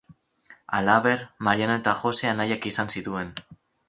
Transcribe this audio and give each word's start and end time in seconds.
Halaber, 0.77 1.21
Mariano 1.47 1.75
eta 1.81 1.93
Jose 1.99 2.31
anaiak 2.31 2.65
izan 2.71 2.91
zituen. 2.99 3.31